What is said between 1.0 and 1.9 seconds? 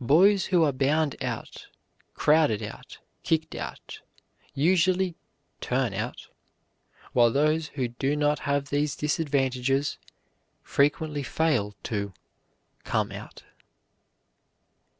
out,